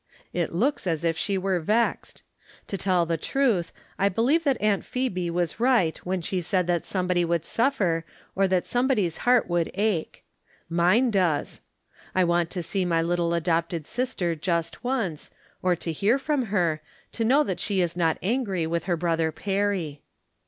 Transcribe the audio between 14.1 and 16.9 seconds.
just once, or to hear from her,